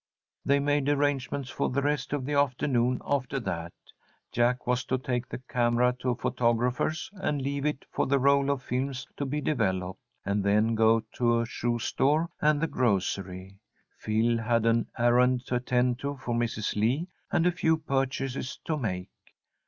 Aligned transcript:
They 0.43 0.57
made 0.59 0.89
arrangements 0.89 1.51
for 1.51 1.69
the 1.69 1.83
rest 1.83 2.11
of 2.11 2.25
the 2.25 2.33
afternoon 2.33 3.01
after 3.05 3.39
that. 3.41 3.71
Jack 4.31 4.65
was 4.65 4.83
to 4.85 4.97
take 4.97 5.29
the 5.29 5.37
camera 5.47 5.95
to 5.99 6.09
a 6.09 6.15
photographer's 6.15 7.11
and 7.13 7.39
leave 7.39 7.67
it 7.67 7.85
for 7.91 8.07
the 8.07 8.17
roll 8.17 8.49
of 8.49 8.63
films 8.63 9.05
to 9.17 9.27
be 9.27 9.41
developed, 9.41 9.99
and 10.25 10.43
then 10.43 10.73
go 10.73 11.01
to 11.17 11.37
a 11.41 11.45
shoestore 11.45 12.29
and 12.41 12.59
the 12.59 12.65
grocery. 12.65 13.59
Phil 13.99 14.39
had 14.39 14.65
an 14.65 14.87
errand 14.97 15.45
to 15.45 15.55
attend 15.57 15.99
to 15.99 16.15
for 16.17 16.33
Mrs. 16.33 16.75
Lee 16.75 17.07
and 17.31 17.45
a 17.45 17.51
few 17.51 17.77
purchases 17.77 18.57
to 18.65 18.77
make. 18.77 19.09